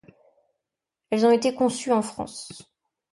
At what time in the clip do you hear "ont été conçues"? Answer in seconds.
1.27-1.91